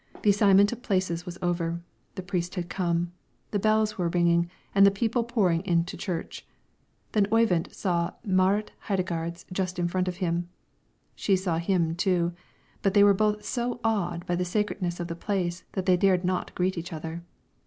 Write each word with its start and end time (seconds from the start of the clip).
The 0.23 0.31
assignment 0.31 0.71
of 0.71 0.81
places 0.81 1.27
was 1.27 1.37
over, 1.43 1.79
the 2.15 2.23
priest 2.23 2.55
had 2.55 2.69
come, 2.69 3.11
the 3.51 3.59
bells 3.59 3.99
were 3.99 4.09
ringing, 4.09 4.49
and 4.73 4.83
the 4.83 4.89
people 4.89 5.23
pouring 5.23 5.63
into 5.63 5.95
church. 5.95 6.43
Then 7.11 7.27
Oyvind 7.31 7.71
saw 7.71 8.13
Marit 8.25 8.71
Heidegards 8.87 9.45
just 9.51 9.77
in 9.77 9.87
front 9.87 10.07
of 10.07 10.15
him; 10.17 10.49
she 11.13 11.35
saw 11.35 11.59
him 11.59 11.93
too; 11.95 12.33
but 12.81 12.95
they 12.95 13.03
were 13.03 13.13
both 13.13 13.45
so 13.45 13.79
awed 13.83 14.25
by 14.25 14.35
the 14.35 14.43
sacredness 14.43 14.99
of 14.99 15.07
the 15.07 15.15
place 15.15 15.65
that 15.73 15.85
they 15.85 15.97
dared 15.97 16.25
not 16.25 16.55
greet 16.55 16.79
each 16.79 16.91
other. 16.91 17.21